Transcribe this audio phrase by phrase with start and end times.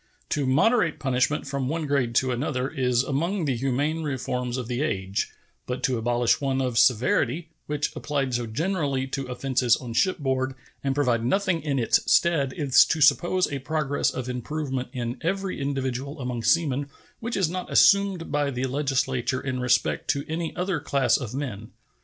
[0.29, 4.81] To moderate punishment from one grade to another is among the humane reforms of the
[4.81, 5.29] age,
[5.67, 10.95] but to abolish one of severity, which applied so generally to offenses on shipboard, and
[10.95, 16.19] provide nothing in its stead is to suppose a progress of improvement in every individual
[16.19, 16.89] among seamen
[17.19, 21.69] which is not assumed by the Legislature in respect to any other class of men.